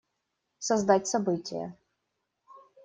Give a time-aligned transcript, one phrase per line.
[0.57, 1.77] Создать событие.